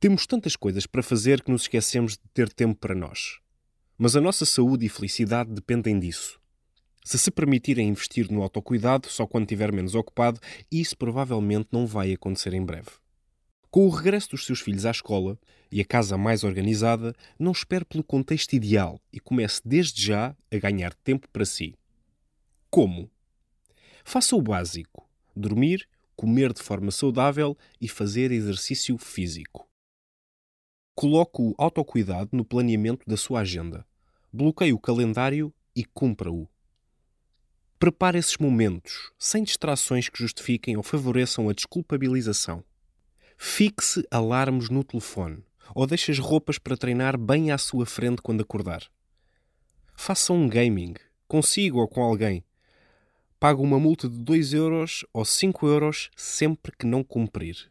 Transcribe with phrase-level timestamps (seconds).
[0.00, 3.38] Temos tantas coisas para fazer que nos esquecemos de ter tempo para nós.
[3.98, 6.40] Mas a nossa saúde e felicidade dependem disso.
[7.04, 10.40] Se se permitirem investir no autocuidado só quando estiver menos ocupado,
[10.72, 12.88] isso provavelmente não vai acontecer em breve.
[13.70, 15.38] Com o regresso dos seus filhos à escola
[15.70, 20.56] e a casa mais organizada, não espere pelo contexto ideal e comece desde já a
[20.56, 21.74] ganhar tempo para si.
[22.70, 23.10] Como?
[24.02, 25.86] Faça o básico: dormir,
[26.16, 29.69] comer de forma saudável e fazer exercício físico.
[30.94, 33.86] Coloque o autocuidado no planeamento da sua agenda.
[34.32, 36.48] Bloqueie o calendário e cumpra-o.
[37.78, 42.62] Prepare esses momentos, sem distrações que justifiquem ou favoreçam a desculpabilização.
[43.38, 45.42] Fixe alarmes no telefone
[45.74, 48.82] ou deixe as roupas para treinar bem à sua frente quando acordar.
[49.96, 50.94] Faça um gaming,
[51.26, 52.44] consigo ou com alguém.
[53.38, 57.70] Pague uma multa de 2 euros ou 5 euros sempre que não cumprir.